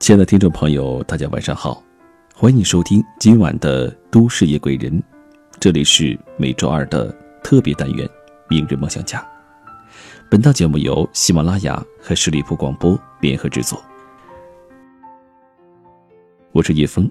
[0.00, 1.82] 亲爱的听众朋友，大家晚上好，
[2.32, 4.92] 欢迎收听今晚的《都市夜归人》，
[5.58, 8.06] 这里是每周二的特别单元
[8.48, 9.20] 《明日梦想家》。
[10.30, 13.82] 本档节目由喜马拉雅和十里铺广播联合制作。
[16.52, 17.10] 我是叶峰。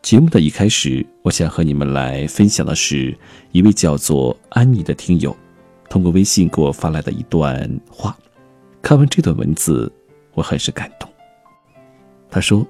[0.00, 3.16] 节目的一开始，我想和你们来分享的是
[3.52, 5.36] 一位叫做安妮的听友
[5.90, 8.16] 通过微信给我发来的一段话。
[8.82, 9.92] 看完这段文字，
[10.32, 11.08] 我很是感动。
[12.34, 12.66] 他说：“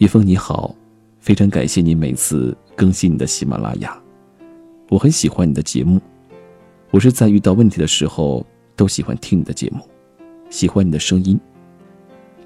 [0.00, 0.74] 叶峰你好，
[1.20, 4.02] 非常感谢你每次更新你的喜马拉雅，
[4.88, 6.00] 我很喜欢你的节目。
[6.90, 8.42] 我是在遇到问题的时候
[8.74, 9.86] 都喜欢听你的节目，
[10.48, 11.38] 喜欢你的声音。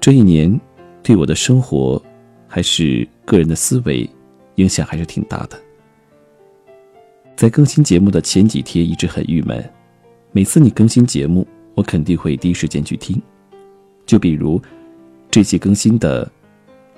[0.01, 0.59] 这一年
[1.01, 2.03] 对我的生活
[2.45, 4.09] 还是个人的思维
[4.55, 5.57] 影响还是挺大的。
[7.37, 9.63] 在更新节目的前几天一直很郁闷，
[10.33, 13.19] 每次你更新节目。”我肯定会第一时间去听，
[14.05, 14.61] 就比如
[15.31, 16.25] 这期更新的《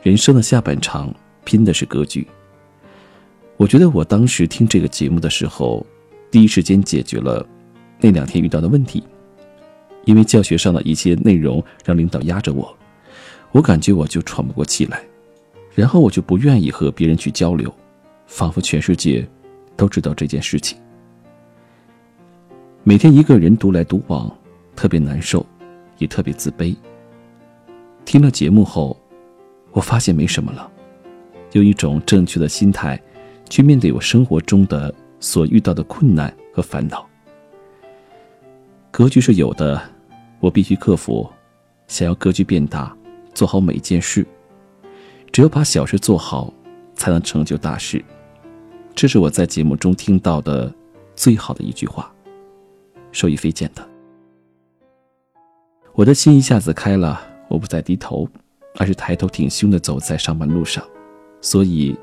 [0.01, 1.07] 人生的下半场》，
[1.43, 2.27] 拼的是格局。
[3.57, 5.85] 我觉得我当时听这个节目的时候，
[6.31, 7.45] 第一时间解决了
[7.99, 9.03] 那两天遇到的问题。
[10.05, 12.75] 因为教学上的一些内容让领导压着我，
[13.51, 15.01] 我感觉我就喘不过气来，
[15.75, 17.73] 然后我就不愿意和别人去交流，
[18.25, 19.25] 仿佛全世界
[19.77, 20.75] 都知道这件事情。
[22.83, 24.35] 每天一个人独来独往。
[24.75, 25.45] 特别难受，
[25.99, 26.75] 也特别自卑。
[28.05, 28.99] 听了节目后，
[29.71, 30.69] 我发现没什么了，
[31.53, 33.01] 用一种正确的心态
[33.49, 37.07] 去面对我生活中的所遇到的困难和烦恼。
[38.91, 39.81] 格局是有的，
[40.39, 41.29] 我必须克服。
[41.87, 42.95] 想要格局变大，
[43.33, 44.25] 做好每件事。
[45.31, 46.53] 只有把小事做好，
[46.95, 48.03] 才能成就大事。
[48.93, 50.71] 这是我在节目中听到的
[51.15, 52.13] 最好的一句话，
[53.11, 53.87] 受益匪浅的。
[55.93, 57.21] 我的心一下子开了，
[57.53, 58.27] 我不再低头，
[58.77, 60.83] 而是抬头挺胸的走在上班路上。
[61.39, 61.95] 所以，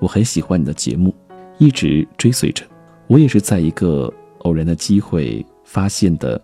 [0.00, 1.14] 我很喜欢你的节目，
[1.56, 2.62] 一直追随着。
[3.06, 6.38] 我也是在一个偶然的机会发现的，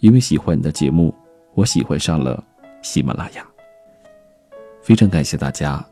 [0.00, 1.14] 因为喜欢你的节目，
[1.54, 2.42] 我喜欢上了
[2.82, 3.46] 喜马拉雅。
[4.82, 5.84] 非常感谢大家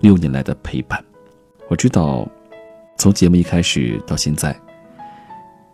[0.00, 1.02] 六年来的陪伴。
[1.68, 2.28] 我知道，
[2.98, 4.54] 从节目一开始到现在，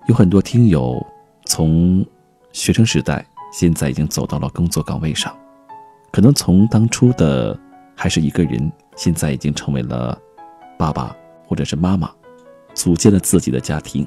[0.06, 1.04] 有很多听友
[1.44, 2.06] 从
[2.53, 3.27] 学生时代。
[3.53, 5.34] 现在已经走到了工作岗位上，
[6.16, 7.54] 可能从当初的
[7.94, 10.19] 还是一个人，现在已经成为了
[10.78, 11.15] 爸爸
[11.47, 12.10] 或者是妈妈，
[12.72, 14.06] 组建了自己的家庭。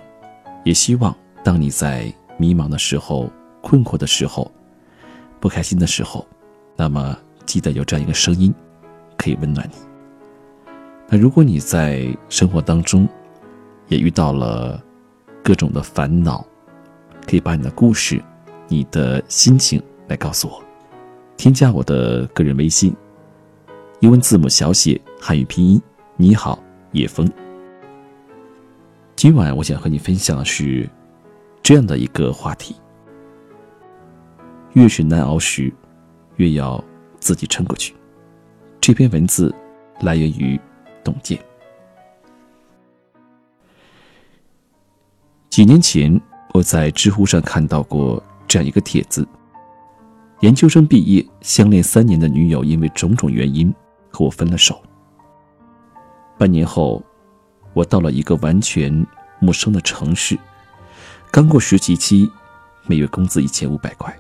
[0.63, 3.31] 也希望当你在迷茫的时候、
[3.61, 4.51] 困惑的时候、
[5.39, 6.25] 不开心的时候，
[6.75, 7.15] 那么
[7.45, 8.51] 记得有这样一个声音，
[9.15, 9.75] 可以温暖你。
[11.09, 13.07] 那如果你在生活当中
[13.87, 14.83] 也遇到了
[15.43, 16.43] 各种的烦恼，
[17.27, 18.19] 可以把你的故事。
[18.67, 20.59] 你的心情来告诉我，
[21.39, 22.93] 添加我的个人微信，
[24.01, 25.81] 英文字母小写，汉语拼音，
[26.17, 26.61] 你好，
[26.91, 27.25] 叶枫。
[29.15, 30.87] 今晚我想和你分享的是
[31.63, 32.75] 这样的一个话题：
[34.73, 35.71] 越是难熬时，
[36.35, 36.83] 越要
[37.21, 37.95] 自己撑过去。
[38.81, 39.55] 这篇文字
[40.01, 40.59] 来源于
[41.05, 41.39] 董健。
[45.49, 46.19] 几年前，
[46.53, 48.21] 我在知乎上看到过。
[48.45, 49.25] 这样一个帖子：
[50.41, 53.73] 研究生毕业，相恋三年的女友因为种种原因
[54.09, 54.81] 和我分了手。
[56.37, 57.03] 半年后，
[57.73, 59.05] 我到了一个完全
[59.39, 60.37] 陌生的城市，
[61.29, 62.31] 刚过实习期，
[62.85, 64.17] 每月工资一千五百块。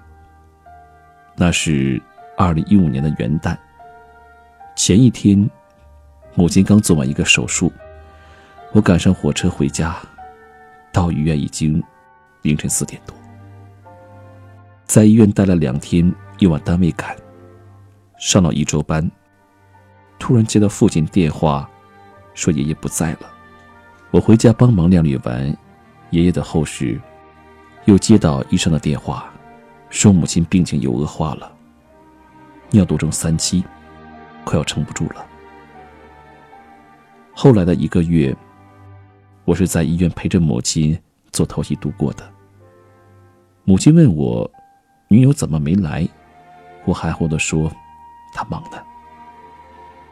[1.37, 2.01] 那是
[2.35, 3.57] 二零一五年的元旦。
[4.75, 5.49] 前一天，
[6.35, 7.71] 母亲刚做完一个手术，
[8.73, 9.95] 我赶上火车回家，
[10.91, 11.81] 到医院已经
[12.41, 13.15] 凌晨四点多。
[14.89, 17.15] 在医院待了两天，又往单位赶，
[18.17, 19.07] 上了一周班。
[20.17, 21.69] 突然接到父亲电话，
[22.33, 23.31] 说爷爷不在了。
[24.09, 25.55] 我回家帮忙料理完
[26.09, 26.99] 爷爷的后事，
[27.85, 29.31] 又接到医生的电话，
[29.91, 31.55] 说母亲病情又恶化了，
[32.71, 33.63] 尿毒症三期，
[34.43, 35.23] 快要撑不住了。
[37.31, 38.35] 后来的一个月，
[39.45, 40.99] 我是在医院陪着母亲
[41.31, 42.27] 做透析度过的。
[43.65, 44.49] 母亲问我。
[45.11, 46.07] 女友怎么没来？
[46.85, 47.71] 我含糊的说
[48.31, 48.77] ：“她忙呢。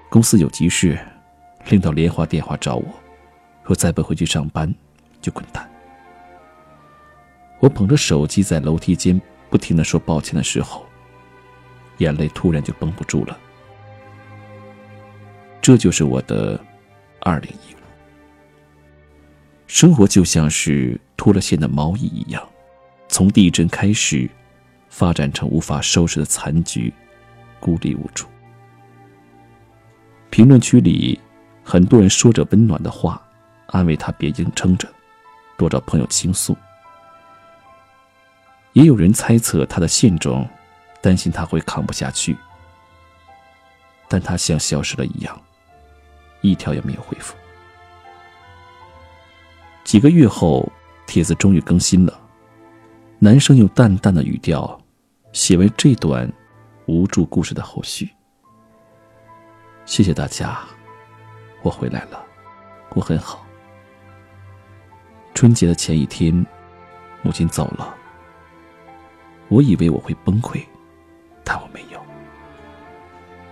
[0.10, 0.98] 公司有急事，
[1.70, 2.86] 领导连话电话找我，
[3.64, 4.74] 说再不回去上班
[5.22, 5.70] 就滚蛋。”
[7.62, 9.22] 我捧着手机在楼梯间
[9.52, 10.84] 不停的说抱歉的时候，
[12.00, 13.38] 眼泪突然就绷不住了。
[15.62, 16.60] 这就是我的
[17.20, 17.78] 二零一五。
[19.68, 22.44] 生活就像是脱了线的毛衣一样，
[23.08, 24.28] 从地震开始。
[24.90, 26.94] 发展成无法收拾的残局，
[27.60, 28.28] 孤立无助。
[30.30, 31.20] 评论区里，
[31.64, 33.22] 很多人说着温暖的话，
[33.68, 34.88] 安慰他别硬撑着，
[35.58, 36.56] 多找朋友倾诉。
[38.74, 40.48] 也有人猜测他的现状，
[41.02, 42.38] 担心他会扛不下去。
[44.08, 45.42] 但他像消失了一样，
[46.42, 47.36] 一条也没有回复。
[49.84, 50.70] 几个月后，
[51.06, 52.20] 帖子终于更新了。
[53.20, 54.80] 男生用淡淡的语调
[55.32, 56.32] 写完这段
[56.86, 58.08] 无助故事的后续。
[59.86, 60.60] 谢谢大家，
[61.64, 62.24] 我回来了，
[62.92, 63.44] 我很好。
[65.34, 66.46] 春节的前一天，
[67.24, 67.96] 母亲走了。
[69.48, 70.64] 我以为我会崩溃，
[71.44, 72.00] 但我没有。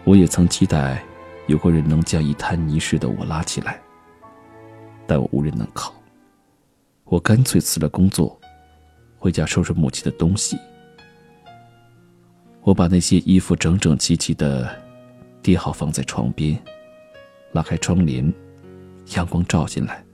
[0.04, 1.04] 我也曾期待
[1.48, 3.82] 有个人能将一滩泥似的我拉起来，
[5.08, 5.92] 但我无人能靠。
[7.06, 8.40] 我干脆辞了工作，
[9.26, 10.56] 回家收拾母亲的东西。
[12.62, 14.70] 我把那些衣服整整齐齐的
[15.42, 16.56] 叠好放在床边，
[17.52, 18.32] 拉开窗帘，
[19.16, 20.06] 阳光照进来。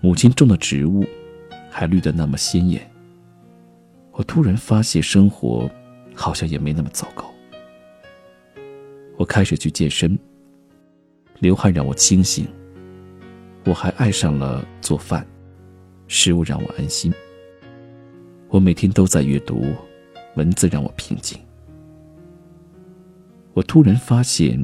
[0.00, 1.04] 母亲种的植物
[1.70, 2.90] 还绿得那么鲜艳。
[4.12, 5.70] 我突然发现，生活
[6.14, 7.30] 好像也没那么糟糕。
[9.18, 10.18] 我开始去健身，
[11.40, 12.48] 流汗让我清醒。
[13.66, 15.26] 我还爱上了做饭，
[16.08, 17.12] 食物让我安心。
[18.52, 19.64] 我每天都在阅读，
[20.34, 21.40] 文字让我平静。
[23.54, 24.62] 我突然发现，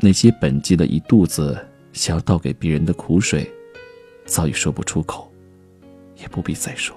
[0.00, 1.56] 那些本积了一肚子
[1.92, 3.48] 想要倒给别人的苦水，
[4.24, 5.30] 早已说不出口，
[6.16, 6.96] 也不必再说。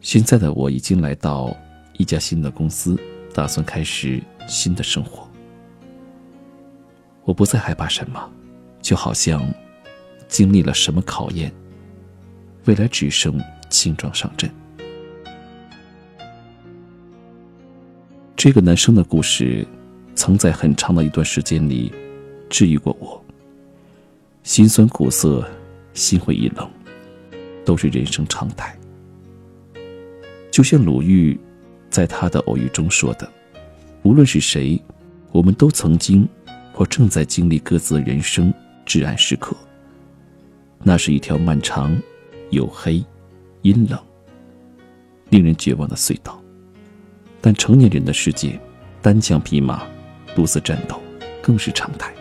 [0.00, 1.52] 现在的我已经来到
[1.94, 2.96] 一家新的公司，
[3.34, 5.28] 打算开始新的生活。
[7.24, 8.30] 我不再害怕什么，
[8.80, 9.44] 就好像
[10.28, 11.52] 经历了什么考验，
[12.66, 13.36] 未来只剩
[13.68, 14.50] 轻装上阵。
[18.36, 19.66] 这个男生的故事，
[20.14, 21.92] 曾在很长的一段时间里
[22.50, 23.22] 治愈过我。
[24.42, 25.48] 心酸苦涩，
[25.94, 26.70] 心灰意冷，
[27.64, 28.76] 都是人生常态。
[30.50, 31.38] 就像鲁豫
[31.88, 33.26] 在他的偶遇中说的
[34.04, 34.78] ：“无论是谁，
[35.32, 36.28] 我们都曾经
[36.72, 38.52] 或正在经历各自人生
[38.84, 39.56] 至暗时刻。
[40.82, 41.98] 那是一条漫长、
[42.50, 43.02] 黝黑、
[43.64, 43.98] 阴冷、
[45.30, 46.40] 令人绝望的隧道。
[47.40, 48.58] 但成年人的世界，
[49.02, 49.82] 单枪匹马、
[50.34, 51.00] 独自战斗
[51.42, 52.14] 更是常态。”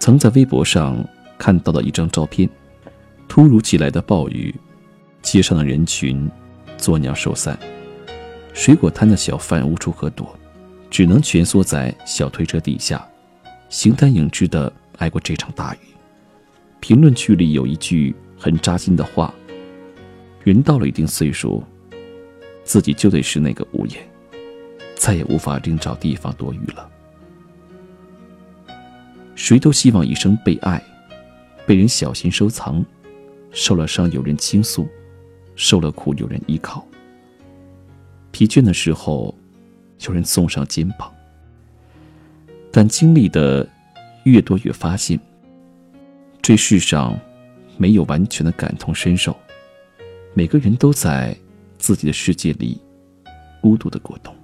[0.00, 1.04] 曾在微博上
[1.36, 2.48] 看到了一张照片，
[3.28, 4.54] 突如其来的暴雨。
[5.22, 6.30] 街上的人群
[6.78, 7.58] 作鸟兽散，
[8.54, 10.38] 水果摊的小贩无处可躲，
[10.88, 13.04] 只能蜷缩在小推车底下，
[13.68, 15.78] 形单影只的挨过这场大雨。
[16.78, 18.14] 评论区里有一句
[18.46, 19.34] 很扎心的话
[20.44, 21.64] ：“人到了一定岁数，
[22.62, 23.98] 自己就得是那个屋檐，
[24.94, 26.88] 再也无法另找地方躲雨了。”
[29.34, 30.80] 谁都希望一生被爱，
[31.66, 32.84] 被人小心收藏，
[33.50, 34.86] 受了伤有人倾诉。
[35.56, 36.86] 受了苦，有人依靠；
[38.30, 39.36] 疲倦的时候，
[40.06, 41.12] 有人送上肩膀。
[42.70, 43.68] 但经历的
[44.22, 45.18] 越多，越发现，
[46.40, 47.18] 这世上
[47.76, 49.36] 没有完全的感同身受。
[50.34, 51.36] 每个人都在
[51.78, 52.80] 自己的世界里
[53.60, 54.34] 孤独的过冬。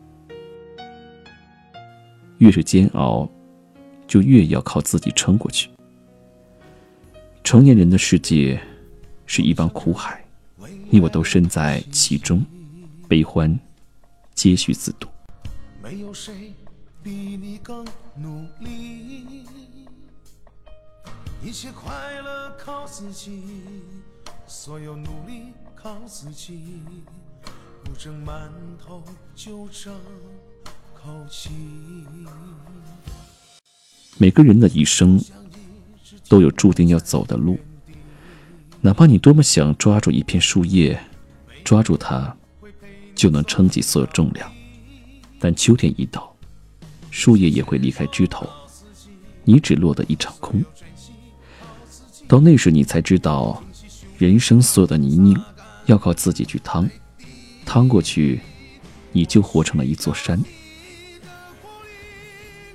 [2.38, 3.30] 越是煎熬，
[4.06, 5.70] 就越要靠自己撑过去。
[7.44, 8.60] 成年人的世界
[9.26, 10.24] 是一汪苦海。
[10.88, 12.44] 你我都身在其中，
[13.08, 13.58] 悲欢
[14.34, 15.08] 皆需自度。
[15.82, 16.52] 没有谁
[17.02, 17.84] 比你更
[18.16, 19.26] 努力，
[21.44, 23.42] 一切快乐靠自己，
[24.46, 26.80] 所有努力靠自己，
[27.82, 28.49] 不争馒
[28.80, 29.02] 头
[29.34, 29.92] 就争
[30.94, 31.50] 口气。
[34.18, 35.20] 每个人的一生
[36.28, 37.58] 都有注定要走的路。
[38.80, 40.99] 哪怕你多么想抓住一片树叶，
[41.64, 42.37] 抓住它，
[43.16, 44.50] 就能撑起所有重量，
[45.40, 46.32] 但秋天一到，
[47.11, 48.49] 树叶也会离开枝头，
[49.42, 50.64] 你只落得一场空。
[52.32, 53.62] 到那时，你才知道，
[54.16, 55.38] 人生所有的泥泞，
[55.84, 56.88] 要靠自己去趟，
[57.66, 58.40] 趟过去，
[59.12, 60.42] 你就活成了一座山。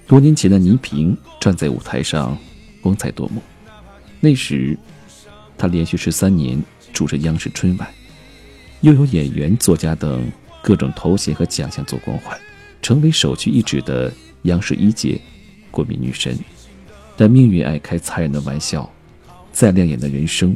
[0.05, 2.37] 多年前的倪萍站在舞台上，
[2.81, 3.41] 光彩夺目，
[4.19, 4.77] 那时。
[5.57, 7.89] 她连续十三年主持央视春晚，
[8.81, 12.39] 又有演员、作家等各种头衔和奖项做光环，
[12.79, 15.19] 成为首屈一指的央视一姐、
[15.71, 16.37] 国民女神。
[17.15, 18.87] 但命运爱开残忍的玩笑，
[19.57, 20.55] 再亮眼的人生，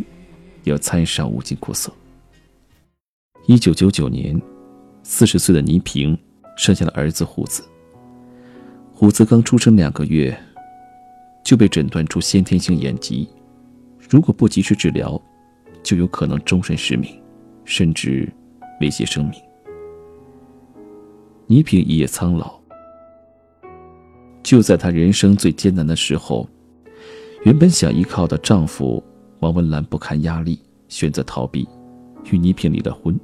[0.64, 1.92] 也要掺上无尽苦涩。
[3.48, 4.40] 一九九九年，
[5.02, 6.16] 四十岁的倪萍
[6.56, 7.64] 生下了儿子虎子。
[8.94, 10.40] 虎子刚出生两个月，
[11.44, 13.28] 就被诊断出先天性眼疾，
[14.08, 15.20] 如果不及时治疗，
[15.82, 17.20] 就有可能终身失明，
[17.66, 18.32] 甚至
[18.82, 19.42] 威胁生命。
[21.48, 22.54] 倪萍一夜苍老。
[24.44, 26.48] 就在她人生最艰难的时候，
[27.44, 29.04] 原本想依靠的丈夫
[29.40, 31.68] 王文兰不堪压力，选择逃避，
[32.32, 33.20] 与倪萍离了婚。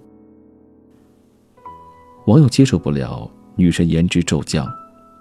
[2.25, 4.67] 网友接受不了女神颜值骤降。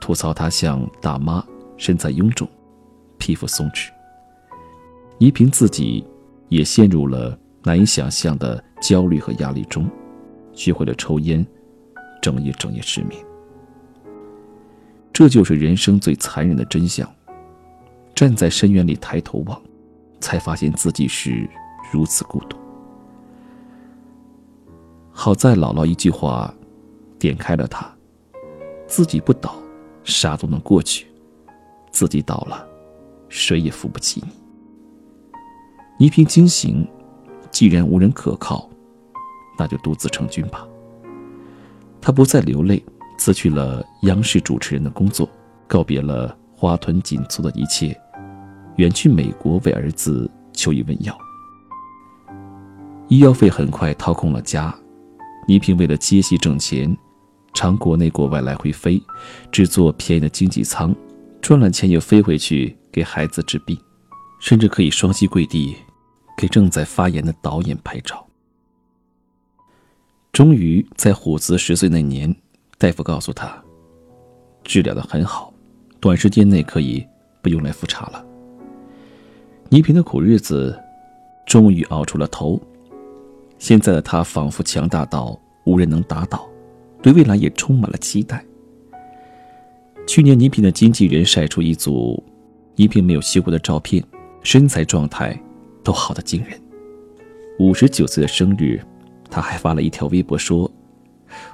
[0.01, 1.45] 吐槽她像大妈，
[1.77, 2.49] 身材臃肿，
[3.19, 3.91] 皮肤松弛。
[5.19, 6.03] 倪萍自己
[6.49, 9.87] 也陷入了难以想象的焦虑和压力中，
[10.55, 11.45] 学会了抽烟，
[12.23, 13.23] 整夜整夜失眠。
[15.13, 17.07] 这就是人生最残忍的真相。
[18.17, 19.63] 站在深渊里抬头望，
[20.21, 21.47] 才发现自己是
[21.93, 22.57] 如此孤独。
[25.13, 26.53] 好在姥姥一句话，
[27.19, 27.95] 点开了他，
[28.89, 29.55] 自己不倒。
[30.03, 31.09] 啥都能过去，
[31.91, 32.65] 自己倒了，
[33.29, 34.33] 谁也扶不起你。
[35.99, 36.87] 倪萍惊醒，
[37.51, 38.71] 既然无人可靠，
[39.59, 40.65] 那就独自成军吧。
[42.01, 42.81] 他不再流泪，
[43.19, 45.29] 辞去了央视主持人的工作，
[45.67, 48.01] 告别了花团锦簇的一切，
[48.77, 51.17] 远去美国为儿子求医问药。
[53.09, 54.75] 医药费很快掏空了家，
[55.47, 56.97] 倪萍为了接戏挣钱。
[57.55, 59.03] 常国内国外来回飞，
[59.51, 60.95] 只坐便宜的经济舱，
[61.41, 63.75] 赚了钱又飞回去给孩子治病，
[64.41, 65.75] 甚至可以双膝跪地，
[66.37, 68.23] 给正在发言的导演拍照。
[70.33, 72.37] 终于在虎子十岁那年，
[72.77, 73.57] 大夫告诉他，
[74.63, 75.51] 治疗的很好，
[75.99, 77.03] 短时间内可以
[77.41, 78.26] 不用来复查了。
[79.69, 80.79] 倪萍的苦日子，
[81.45, 82.61] 终于熬出了头，
[83.59, 86.49] 现在的她仿佛强大到无人能打倒。
[87.03, 88.45] 对未来也充满了期待。
[90.07, 92.23] 去年，倪萍的经纪人晒出一组
[92.77, 94.03] 倪萍没有修过的照片，
[94.43, 95.39] 身材状态
[95.85, 96.61] 都好的惊人。
[97.59, 98.81] 五十九岁的生日，
[99.31, 100.71] 他还发了一条微博说：“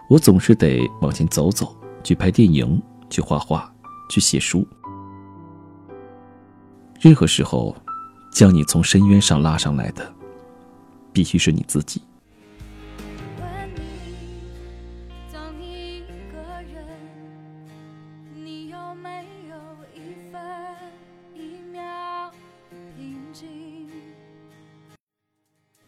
[0.09, 3.71] 我总是得往前走走，去拍电影，去画画，
[4.11, 4.66] 去写书。
[7.00, 7.75] 任何时候，
[8.33, 10.12] 将你从深渊上拉上来的，
[11.12, 12.03] 必须是你自己。”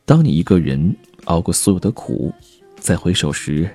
[0.07, 2.31] 当你一个人熬过所有的苦，
[2.79, 3.75] 再回首时，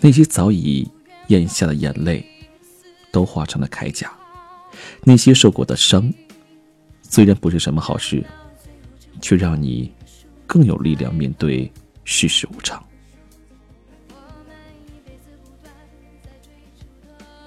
[0.00, 0.90] 那些早已
[1.28, 2.24] 咽下的眼泪，
[3.12, 4.08] 都化成了铠甲；
[5.04, 6.10] 那些受过的伤，
[7.08, 8.22] 虽然不是什么好事，
[9.22, 9.90] 却让你
[10.46, 11.70] 更有力量面对
[12.04, 12.82] 世事无常。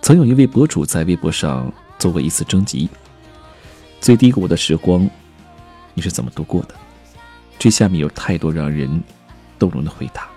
[0.01, 2.89] 曾有一位博主在微博上做过一次征集：
[4.01, 5.07] 最低谷的时光，
[5.93, 6.73] 你是怎么度过的？
[7.59, 9.03] 这下面有太多让人
[9.59, 10.27] 动容的回答。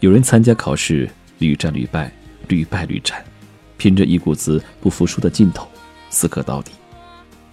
[0.00, 2.10] 有人参加考试屡战屡败，
[2.48, 3.22] 屡败屡战，
[3.76, 5.68] 凭着一股子不服输的劲头，
[6.08, 6.72] 死磕到底；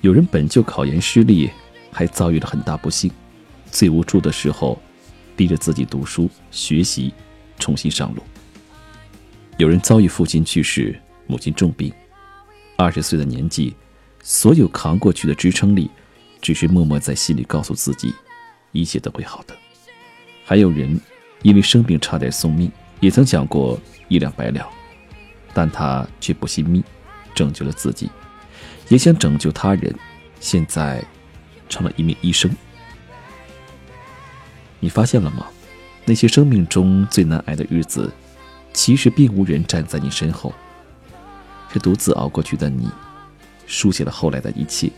[0.04, 1.50] 有人本就考研失利，
[1.90, 3.10] 还遭遇了很大不幸，
[3.72, 4.78] 最无助的时候，
[5.34, 7.14] 逼着自己读书学习，
[7.58, 8.22] 重新上路；
[9.58, 11.90] 有人遭遇父亲去世，母亲重病，
[12.76, 13.74] 二十岁的年纪，
[14.22, 15.90] 所有扛过去的支撑力，
[16.42, 18.14] 只是默默在心里告诉自己。
[18.74, 19.56] 一切都会好的。
[20.44, 21.00] 还有人
[21.44, 22.70] 因为生病差点送命，
[23.00, 23.80] 也曾想过
[24.10, 24.70] 一了百了，
[25.54, 26.84] 但他却不惜命，
[27.34, 28.10] 拯救了自己，
[28.94, 29.92] 也想拯救他人，
[30.40, 31.04] 现在
[31.68, 32.56] 成了一名医生。
[34.80, 35.48] 你发现了吗？
[36.06, 38.14] 那些生命中最难挨的日子，
[38.72, 40.54] 其实并无人站在你身后，
[41.72, 42.88] 是独自熬过去的你，
[43.66, 44.92] 书写了后来的一切。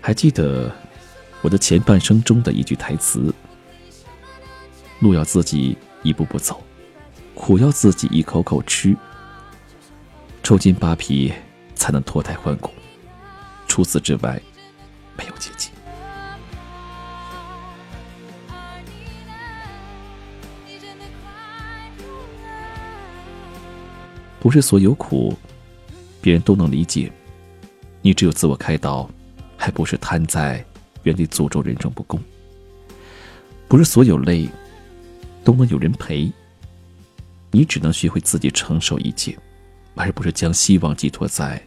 [0.00, 0.74] 还记得？
[1.42, 3.32] 我的前半生中的一句台词
[5.00, 6.64] ：“路要自己一步步走，
[7.34, 8.96] 苦要自己一口口吃，
[10.42, 11.30] 抽筋扒皮
[11.76, 12.72] 才能脱胎换骨。
[13.68, 14.42] 除此之外，
[15.16, 15.70] 没有捷径。
[24.40, 25.36] 不是所有苦，
[26.20, 27.12] 别人都能理解。
[28.02, 29.08] 你只有自我开导，
[29.56, 30.64] 还不是瘫在。”
[31.02, 32.20] 原地诅咒人生不公。
[33.68, 34.48] 不是所有累
[35.44, 36.28] 都能有人陪，
[37.52, 39.38] 你只能学会自己承受一切，
[39.96, 41.60] 而不是将希望寄托在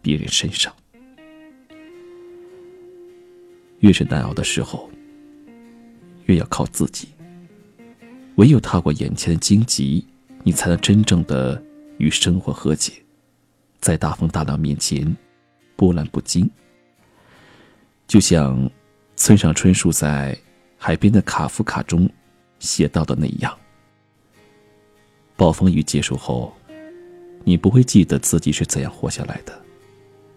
[0.00, 0.72] 别人身上。
[3.80, 4.88] 越是难熬的时候，
[6.24, 7.08] 越要靠自己。
[8.36, 10.06] 唯有踏过眼前的荆棘，
[10.44, 11.60] 你才能真正的
[11.98, 12.92] 与生活和解，
[13.80, 15.16] 在大风大浪面前
[15.76, 16.48] 波澜不惊。
[18.06, 18.68] 就像
[19.16, 20.34] 村上春树在
[20.78, 22.08] 《海边的卡夫卡》中
[22.58, 23.56] 写到的那样，
[25.36, 26.56] 暴风雨结束后，
[27.48, 29.58] 你不会记得自己是怎样活下来的，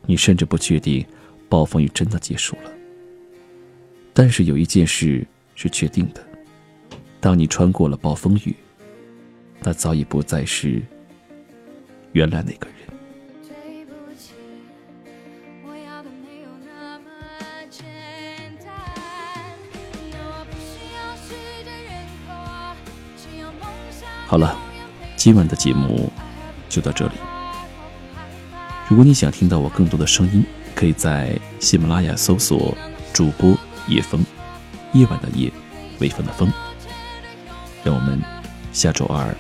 [0.05, 1.05] 你甚至不确定
[1.49, 2.71] 暴风雨真的结束了。
[4.13, 6.25] 但是有一件事是确定的。
[7.19, 8.55] 当你穿过了暴风雨，
[9.59, 10.81] 那早已不再是
[12.13, 12.77] 原来那个人。
[24.27, 24.57] 好了，
[25.17, 26.09] 今晚的节目
[26.71, 27.13] 就到这里。
[28.87, 32.75] 如果你想听到我更多的声音，可以在喜马拉雅搜索
[33.13, 33.55] 主播
[33.87, 34.23] 叶枫，
[34.93, 35.51] 夜晚的夜，
[35.99, 36.51] 微风的风。
[37.83, 38.21] 让我们
[38.71, 39.35] 下周二。